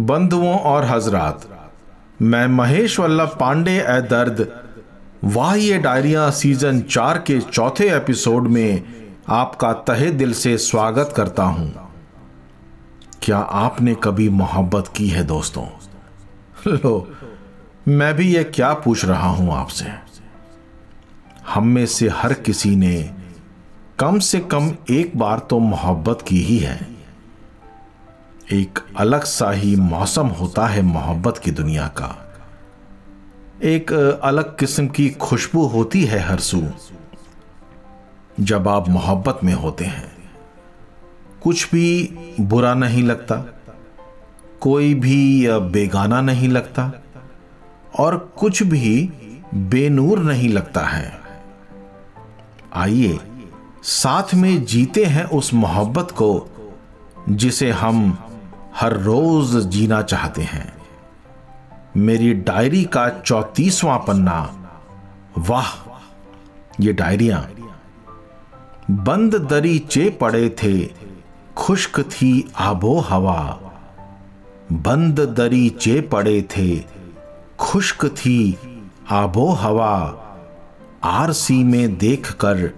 बंधुओं 0.00 0.58
और 0.58 0.84
हजरात, 0.84 1.48
मैं 2.22 2.46
महेश 2.46 3.00
वल्लभ 3.00 3.36
पांडे 3.40 3.78
ए 3.80 4.00
दर्द, 4.02 4.62
वाह 5.24 5.54
ये 5.54 5.78
डायरिया 5.78 6.30
सीज़न 6.30 6.80
चार 6.80 7.18
के 7.18 7.40
चौथे 7.40 7.96
एपिसोड 7.96 8.48
में 8.48 8.82
आपका 9.28 9.72
तहे 9.72 10.10
दिल 10.10 10.32
से 10.32 10.58
स्वागत 10.58 11.12
करता 11.16 11.42
हूँ। 11.42 11.90
क्या 13.22 13.38
आपने 13.38 13.94
कभी 13.94 14.28
मोहब्बत 14.28 14.88
की 14.96 15.08
है 15.08 15.24
दोस्तों? 15.24 15.66
लो, 16.66 17.12
मैं 17.88 18.14
भी 18.14 18.34
ये 18.34 18.44
क्या 18.44 18.74
पूछ 18.74 19.04
रहा 19.04 19.28
हूँ 19.28 19.52
आपसे? 19.52 19.86
हम 21.48 21.66
में 21.66 21.86
से 21.86 22.08
हर 22.08 22.32
किसी 22.32 22.76
ने 22.76 23.14
कम 23.98 24.18
से 24.18 24.40
कम 24.40 24.74
एक 24.90 25.18
बार 25.18 25.38
तो 25.38 25.58
मोहब्बत 25.58 26.22
की 26.22 26.42
ही 26.42 26.58
है। 26.58 26.91
एक 28.52 28.78
अलग 28.96 29.24
सा 29.24 29.50
ही 29.50 29.74
मौसम 29.76 30.26
होता 30.30 30.66
है 30.66 30.82
मोहब्बत 30.82 31.38
की 31.38 31.50
दुनिया 31.50 31.86
का। 31.88 32.08
एक 33.62 33.92
अलग 34.22 34.56
किस्म 34.58 34.86
की 34.88 35.08
खुशबू 35.10 35.64
होती 35.66 36.04
है 36.04 36.18
हर 36.18 36.40
सू। 36.40 36.62
जब 38.40 38.68
आप 38.68 38.88
मोहब्बत 38.88 39.40
में 39.44 39.52
होते 39.54 39.84
हैं, 39.84 40.12
कुछ 41.42 41.70
भी 41.70 42.18
बुरा 42.40 42.74
नहीं 42.74 43.02
लगता, 43.02 43.36
कोई 44.60 44.94
भी 44.94 45.46
बेगाना 45.72 46.20
नहीं 46.20 46.48
लगता, 46.48 46.90
और 47.98 48.16
कुछ 48.38 48.62
भी 48.62 49.12
बेनूर 49.54 50.18
नहीं 50.18 50.48
लगता 50.48 50.80
है। 50.80 51.20
आइए, 52.74 53.18
साथ 53.82 54.34
में 54.34 54.64
जीते 54.64 55.04
हैं 55.04 55.24
उस 55.30 55.54
मोहब्बत 55.54 56.10
को, 56.10 56.30
जिसे 57.28 57.70
हम 57.70 58.18
हर 58.76 58.96
रोज 58.96 59.56
जीना 59.66 60.02
चाहते 60.02 60.42
हैं। 60.42 60.72
मेरी 61.96 62.32
डायरी 62.34 62.84
का 62.84 63.08
चौतीसवां 63.08 63.98
पन्ना। 63.98 64.38
वाह, 65.38 65.68
ये 66.80 66.92
डायरिया। 66.92 67.48
बंद 68.90 69.34
दरी 69.34 69.78
चे 69.78 70.08
पड़े 70.10 70.48
थे, 70.62 70.78
खुश्क 71.56 72.00
थी 72.00 72.52
आबो 72.58 72.98
हवा 73.00 73.58
बंद 74.72 75.20
दरी 75.20 75.68
चे 75.70 76.00
पड़े 76.00 76.42
थे, 76.56 76.76
खुश्क 77.58 78.06
थी 78.06 78.58
आबो 79.10 79.48
हवा 79.52 79.94
आरसी 81.04 81.64
में 81.64 81.98
देखकर 81.98 82.70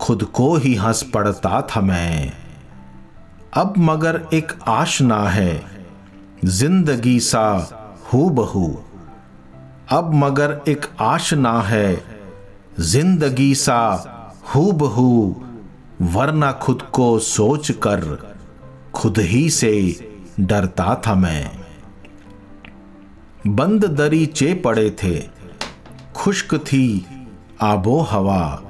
खुद 0.00 0.24
को 0.24 0.54
ही 0.56 0.74
हंस 0.74 1.02
पड़ता 1.14 1.60
था 1.62 1.80
मैं। 1.80 2.32
अब 3.52 3.74
मगर 3.78 4.20
एक 4.34 4.52
आशना 4.68 5.22
है, 5.28 5.62
ज़िंदगी 6.44 7.18
सा 7.20 7.46
हु 8.12 8.28
बहू 8.30 8.66
अब 9.90 10.10
मगर 10.14 10.60
एक 10.68 10.86
आशना 11.00 11.60
है, 11.62 12.04
ज़िंदगी 12.80 13.54
सा 13.54 13.80
हु 14.54 14.70
बहू 14.72 15.10
वरना 16.14 16.52
खुद 16.52 16.82
को 16.92 17.18
सोच 17.18 17.70
कर 17.70 18.02
खुद 18.94 19.18
ही 19.18 19.48
से 19.50 19.72
डरता 20.40 20.94
था 21.06 21.14
मैं। 21.14 21.50
बंद 23.46 23.84
दरी 23.84 24.24
चे 24.26 24.52
पड़े 24.54 24.90
थे, 25.02 25.18
खुश्क 26.14 26.54
थी 26.54 27.06
आबो 27.62 28.00
हवा 28.00 28.62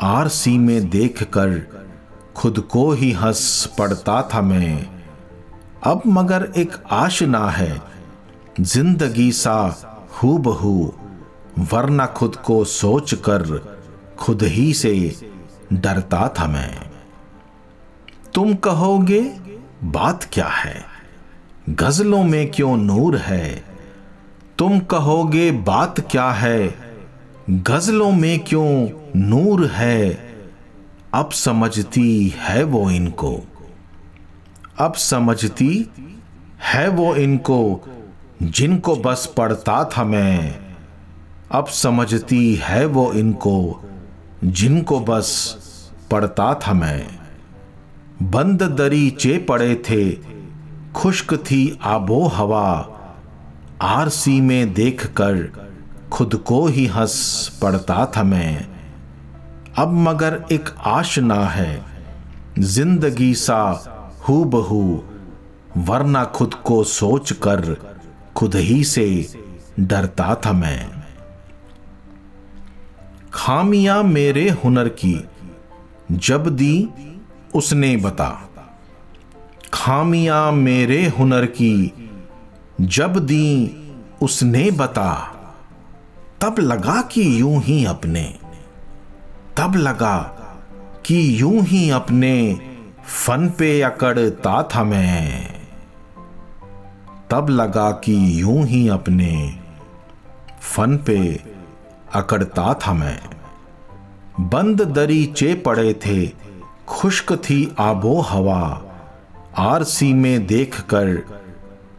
आरसी 0.00 0.58
में 0.58 0.88
देखकर 0.90 1.81
खुद 2.36 2.58
को 2.58 2.92
ही 2.92 3.12
हंस 3.12 3.74
पड़ता 3.78 4.30
था 4.34 4.42
मैं। 4.42 4.86
अब 5.82 6.02
मगर 6.06 6.52
एक 6.56 6.76
आशना 6.90 7.48
है। 7.48 7.82
ज़िंदगी 8.60 9.32
सा 9.32 9.76
हु 10.22 10.38
बहू 10.38 10.94
वरना 11.58 12.06
खुद 12.06 12.36
को 12.36 12.64
सोच 12.64 13.14
कर 13.14 13.42
खुद 14.18 14.42
ही 14.42 14.74
से 14.74 15.16
डरता 15.72 16.28
था 16.28 16.46
मैं। 16.46 16.90
तुम 18.34 18.54
कहोगे, 18.54 19.20
बात 19.84 20.24
क्या 20.24 20.48
है? 20.48 20.84
गजलों 21.68 22.24
में 22.24 22.50
क्यों 22.50 22.76
नूर 22.76 23.16
है? 23.16 23.64
तुम 24.58 24.80
कहोगे, 24.80 25.50
बात 25.50 26.00
क्या 26.00 26.30
है? 26.30 26.74
गजलों 27.50 28.12
में 28.12 28.44
क्यों 28.44 28.88
नूर 29.16 29.66
है? 29.66 30.31
अब 31.14 31.30
समझती 31.30 32.34
है 32.36 32.64
वो 32.64 32.90
इनको। 32.90 33.40
अब 34.78 34.94
समझती 34.94 35.90
है 36.62 36.88
वो 36.88 37.14
इनको, 37.14 37.80
जिनको 38.42 38.96
बस 38.96 39.34
पढ़ता 39.36 39.84
था 39.84 40.04
मैं। 40.04 40.60
अब 41.50 41.66
समझती 41.66 42.54
है 42.54 42.86
वो 42.86 43.12
इनको, 43.12 43.84
जिनको 44.44 45.00
बस 45.00 45.58
पढ़ता 46.10 46.54
था 46.54 46.72
मैं। 46.72 47.06
बंद 48.22 48.62
दरी 48.62 49.10
चे 49.10 49.38
पड़े 49.38 49.74
थे, 49.74 50.10
खुश्क 50.94 51.34
थी 51.34 51.78
आबो 51.82 52.26
हवा। 52.26 52.88
आरसी 53.82 54.40
में 54.40 54.74
देखकर 54.74 55.50
खुद 56.12 56.34
को 56.34 56.66
ही 56.66 56.86
हंस 56.86 57.48
पड़ता 57.62 58.12
था 58.16 58.22
मैं। 58.22 58.71
अब 59.78 59.92
मगर 59.92 60.44
एक 60.52 60.68
आशना 60.86 61.44
है। 61.44 61.84
ज़िंदगी 62.58 63.34
सा 63.34 63.60
हु 64.28 64.44
बहू 64.44 65.04
वरना 65.76 66.24
खुद 66.24 66.54
को 66.54 66.82
सोच 66.84 67.32
कर 67.32 67.76
खुद 68.36 68.56
ही 68.56 68.84
से 68.84 69.06
डरता 69.80 70.34
था 70.34 70.52
मैं। 70.52 71.02
खामियाँ 73.34 74.02
मेरे 74.02 74.48
हुनर 74.50 74.88
की, 74.88 75.24
जब 76.12 76.48
दी 76.48 76.88
उसने 77.54 77.96
बता। 77.96 78.30
खामियाँ 79.74 80.52
मेरे 80.52 81.06
हुनर 81.08 81.46
की, 81.46 81.92
जब 82.80 83.18
दी 83.18 83.76
उसने 84.22 84.70
बता। 84.70 85.12
तब 86.40 86.58
लगा 86.58 87.02
कि 87.02 87.40
यूँ 87.40 87.60
ही 87.62 87.84
अपने। 87.84 88.41
तब 89.56 89.74
लगा 89.76 90.18
कि 91.06 91.40
यूँ 91.40 91.62
ही 91.62 91.90
अपने 91.90 92.60
फन 93.04 93.48
पे 93.58 93.82
अकड़ता 93.82 94.62
था 94.62 94.84
मैं 94.84 95.46
तब 97.30 97.48
लगा 97.48 97.90
कि 97.90 98.40
यूँ 98.40 98.64
ही 98.66 98.88
अपने 98.88 99.56
फन 100.62 100.96
पे 100.96 101.44
अकड़ता 102.14 102.74
था 102.74 102.92
मैं 102.92 103.18
बंद 104.40 104.82
दरी 104.82 105.24
चे 105.26 105.54
पड़े 105.54 105.94
थे, 105.94 106.26
खुश्क 106.88 107.32
थी 107.32 107.74
आबो 107.78 108.20
हवा। 108.20 108.82
आरसी 109.58 110.12
में 110.12 110.46
देखकर 110.46 111.26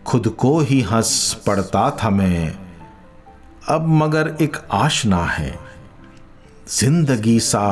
खुद 0.06 0.28
को 0.28 0.59
ही 0.59 0.81
हंस 0.81 1.44
पड़ता 1.47 1.90
था 1.92 2.09
मैं। 2.09 2.58
अब 3.69 3.88
मगर 3.88 4.38
एक 4.42 4.58
आशना 4.72 5.24
है। 5.25 5.72
ज़िंदगी 6.73 7.39
सा 7.39 7.66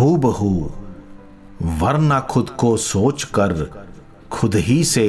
हु 0.00 0.16
बहू 0.16 0.50
वरना 1.80 2.18
खुद 2.20 2.50
को 2.50 2.76
सोच 2.76 3.22
कर 3.34 3.52
खुद 4.32 4.54
ही 4.56 4.82
से 4.84 5.06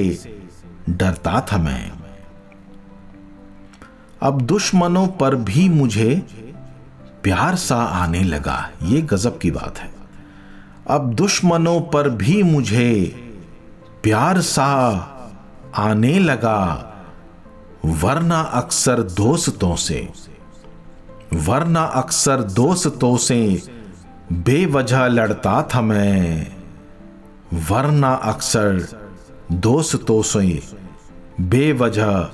डरता 0.90 1.42
था 1.52 1.58
मैं। 1.58 1.92
अब 4.22 4.42
दुश्मनों 4.42 5.06
पर 5.20 5.36
भी 5.36 5.68
मुझे 5.70 6.16
प्यार 7.24 7.56
सा 7.56 7.76
आने 7.76 8.24
लगा, 8.24 8.70
ये 8.84 9.02
गजब 9.02 9.38
की 9.38 9.52
बात 9.52 9.78
है। 9.78 9.92
अब 10.88 11.14
दुश्मनों 11.14 11.80
पर 11.82 12.10
भी 12.10 12.42
मुझे 12.44 12.92
प्यार 14.04 14.42
सा 14.42 14.72
आने 15.78 16.18
लगा, 16.20 16.62
वरना 17.86 18.40
अक्सर 18.42 19.02
दोस्तों 19.02 19.76
से 19.78 20.08
वरना 21.34 21.82
अक्सर 21.82 22.42
दोस्तों 22.42 23.18
से 23.18 23.64
बेवजह 24.34 25.08
लड़ता 25.08 25.64
था 25.64 25.82
मैं। 25.82 26.48
वरना 27.54 28.14
अक्सर 28.14 28.88
दोस्तों 29.52 30.22
से 30.22 30.64
बेवजह 31.42 32.30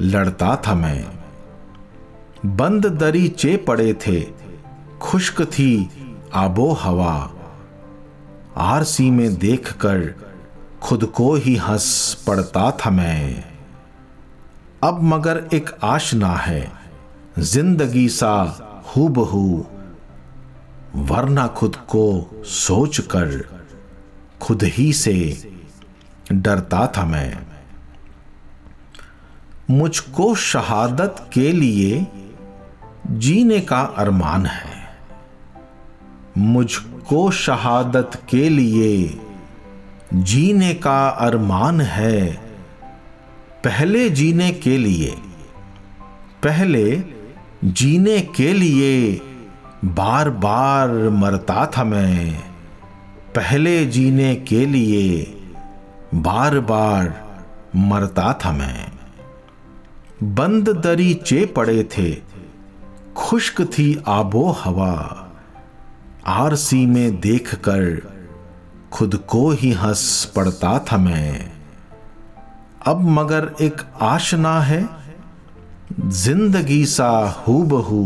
लड़ता 0.00 0.56
था 0.56 0.74
मैं। 0.74 1.06
बंद 2.46 2.86
दरी 2.86 3.28
चे 3.28 3.56
पड़े 3.56 3.94
थे, 3.94 4.20
खुश्क 5.00 5.42
थी 5.42 5.90
आबो 6.34 6.72
हवा 6.72 7.30
आरसी 8.56 9.10
में 9.10 9.38
देखकर 9.38 10.14
खुद 10.82 11.04
को 11.04 11.34
ही 11.34 11.56
हंस 11.56 12.14
पड़ता 12.26 12.70
था 12.70 12.90
मैं। 12.90 13.44
अब 14.82 15.02
मगर 15.02 15.48
एक 15.52 15.70
आशना 15.82 16.34
है 16.36 16.77
ज़िंदगी 17.38 18.08
सा 18.08 18.34
हु 18.86 19.08
बहू 19.08 19.66
वरना 20.94 21.46
खुद 21.46 21.76
को 21.76 22.30
सोच 22.44 23.00
कर 23.00 23.60
खुद 24.40 24.62
ही 24.62 24.92
से 24.92 25.42
डरता 26.32 26.86
था 26.86 27.04
मैं। 27.04 27.38
मुझको 29.70 30.34
शहादत 30.34 31.30
के 31.32 31.52
लिए 31.52 32.06
जीने 33.06 33.60
का 33.60 33.80
अरमान 33.80 34.46
है। 34.46 34.98
मुझको 36.38 37.30
शहादत 37.30 38.22
के 38.28 38.48
लिए 38.48 39.20
जीने 40.14 40.74
का 40.74 41.08
अरमान 41.08 41.80
है। 41.80 42.30
पहले 43.64 44.10
जीने 44.10 44.50
के 44.50 44.78
लिए, 44.78 45.10
पहले 46.42 47.17
जीने 47.64 48.20
के 48.20 48.52
लिए 48.52 49.20
बार 49.84 50.30
बार 50.30 50.90
मरता 50.90 51.66
था 51.66 51.84
मैं। 51.84 52.40
पहले 53.34 53.86
जीने 53.86 54.36
के 54.36 54.66
लिए 54.66 55.24
बार 56.14 56.60
बार 56.60 57.28
मरता 57.76 58.38
था 58.44 58.52
मैं। 58.52 58.92
बंद 60.22 60.68
दरीचे 60.68 61.46
पड़े 61.46 61.84
थे, 61.84 62.14
खुश्क 63.16 63.62
थी 63.62 64.02
आबो 64.06 64.50
हवा 64.50 65.28
आरसी 66.26 66.86
में 66.86 67.20
देखकर 67.20 68.12
खुद 68.92 69.14
को 69.14 69.50
ही 69.50 69.72
हंस 69.72 70.32
पड़ता 70.36 70.78
था 70.78 70.96
मैं। 70.96 71.52
अब 72.86 73.00
मगर 73.00 73.54
एक 73.60 73.82
आशना 74.00 74.60
है 74.60 74.97
ज़िंदगी 75.98 76.84
सा 76.86 77.08
हु 77.38 77.52
बहू 77.62 78.02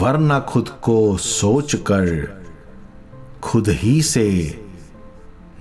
वरना 0.00 0.38
खुद 0.40 0.68
को 0.82 1.16
सोच 1.16 1.74
कर 1.90 2.08
खुद 3.42 3.68
ही 3.68 4.02
से 4.02 4.26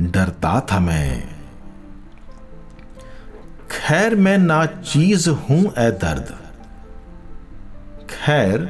डरता 0.01 0.59
था 0.71 0.79
मैं। 0.79 1.23
खैर 3.71 4.15
मैं 4.15 4.37
ना 4.37 4.65
चीज़ 4.65 5.29
हूँ 5.29 5.61
ए 5.69 5.89
दर्द। 6.03 6.35
खैर 8.09 8.69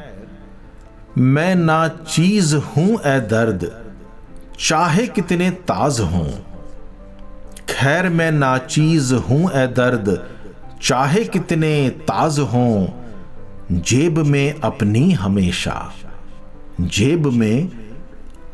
मैं 1.17 1.55
ना 1.55 1.88
चीज़ 1.88 2.55
हूँ 2.55 2.89
ए 2.95 3.19
दर्द, 3.29 3.69
चाहे 4.59 5.07
कितने 5.07 5.50
ताज 5.51 6.00
हों। 6.00 6.29
खैर 7.69 8.09
मैं 8.09 8.31
ना 8.31 8.57
चीज़ 8.57 9.13
हूँ 9.15 9.51
ए 9.51 9.67
दर्द 9.67 10.17
चाहे 10.81 11.24
कितने 11.25 11.89
ताज 11.89 12.39
हों, 12.39 12.88
जेब 13.71 14.19
में 14.19 14.59
अपनी 14.59 15.12
हमेशा, 15.12 15.94
जेब 16.81 17.27
में 17.27 17.69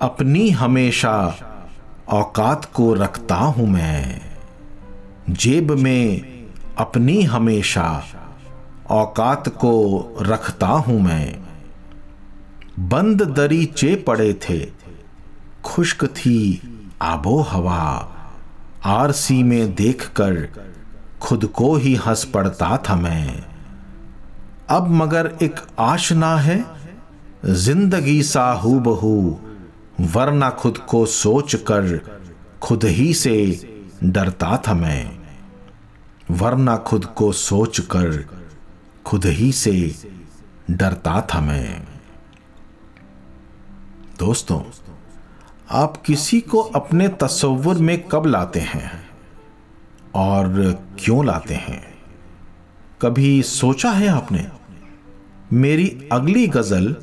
अपनी 0.02 0.50
हमेशा 0.50 1.16
औकात 2.10 2.66
को 2.66 2.94
रखता 2.94 3.36
हूँ 3.36 3.68
मैं। 3.68 4.22
जेब 5.30 5.72
में 5.72 6.22
अपनी 6.78 7.22
हमेशा 7.24 8.04
औकात 8.90 9.48
को 9.48 9.74
रखता 10.22 10.68
हूँ 10.68 11.00
मैं। 11.02 11.36
बंद 12.80 13.22
दरीचे 13.22 13.96
पड़े 13.96 14.34
थे, 14.34 14.60
खुश्क 15.64 16.06
थी 16.06 16.40
आबो 17.02 17.40
हवा 17.42 17.84
आरसी 18.86 19.44
में 19.44 19.76
देखकर 19.76 20.34
खुद 21.24 21.46
को 21.46 21.76
ही 21.76 21.96
हंस 21.96 22.24
पड़ता 22.26 22.78
था 22.78 22.96
मैं। 22.96 23.44
अब 24.70 24.88
मगर 24.88 25.38
एक 25.42 25.56
आशना 25.80 26.36
है, 26.38 26.66
ज़िंदगी 27.46 28.24
सा 28.24 28.52
हू 28.54 28.80
बहू 28.80 29.40
वरना 30.02 30.50
खुद 30.50 30.78
को 30.78 31.06
सोच 31.06 31.56
कर 31.56 32.00
खुद 32.62 32.86
ही 32.86 33.14
से 33.14 33.36
डरता 34.04 34.58
था 34.58 34.74
मैं। 34.74 35.20
वरना 36.32 36.78
खुद 36.78 37.06
को 37.06 37.32
सोच 37.32 37.80
कर 37.80 38.26
खुद 39.06 39.26
ही 39.26 39.52
से 39.52 39.96
डरता 40.72 41.22
था 41.22 41.42
मैं। 41.42 41.88
दोस्तों, 44.20 44.62
आप 45.72 45.98
किसी 45.98 46.42
को 46.42 46.60
अपने 46.60 47.08
तस्वुर 47.08 47.78
में 47.78 48.08
कब 48.08 48.26
लाते 48.26 48.60
हैं? 48.60 49.03
और 50.16 50.74
क्यों 51.00 51.26
लाते 51.26 51.54
हैं? 51.54 51.94
कभी 53.02 53.44
सोचा 53.44 53.92
है 53.92 54.08
आपने? 54.08 54.48
मेरी 55.54 56.10
अगली 56.12 56.48
गज़ल 56.48 56.96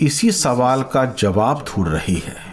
इसी 0.00 0.32
सवाल 0.32 0.82
का 0.82 1.04
जवाब 1.04 1.64
ढूंढ 1.68 1.88
रही 1.88 2.14
है। 2.14 2.49